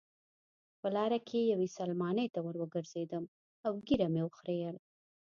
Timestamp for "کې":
1.27-1.39